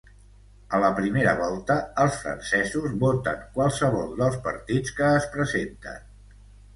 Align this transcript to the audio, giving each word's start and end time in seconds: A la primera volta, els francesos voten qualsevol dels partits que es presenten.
A 0.75 0.77
la 0.83 0.87
primera 0.99 1.33
volta, 1.41 1.75
els 2.03 2.15
francesos 2.21 2.95
voten 3.03 3.43
qualsevol 3.57 4.09
dels 4.23 4.39
partits 4.49 4.95
que 5.01 5.11
es 5.19 5.29
presenten. 5.37 6.01